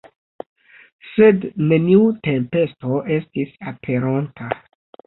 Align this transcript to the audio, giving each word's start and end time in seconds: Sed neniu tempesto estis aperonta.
Sed 1.09 1.45
neniu 1.73 2.09
tempesto 2.29 3.05
estis 3.21 3.57
aperonta. 3.75 4.53